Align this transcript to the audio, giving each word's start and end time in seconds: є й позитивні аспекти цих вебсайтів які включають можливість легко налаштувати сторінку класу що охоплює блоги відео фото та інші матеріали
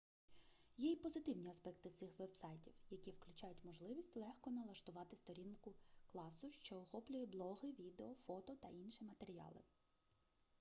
є 0.77 0.91
й 0.91 0.95
позитивні 0.95 1.49
аспекти 1.49 1.89
цих 1.89 2.19
вебсайтів 2.19 2.73
які 2.89 3.11
включають 3.11 3.63
можливість 3.63 4.17
легко 4.17 4.51
налаштувати 4.51 5.15
сторінку 5.15 5.73
класу 6.11 6.51
що 6.51 6.75
охоплює 6.77 7.25
блоги 7.25 7.71
відео 7.79 8.13
фото 8.15 8.55
та 8.55 8.67
інші 8.67 9.03
матеріали 9.05 9.61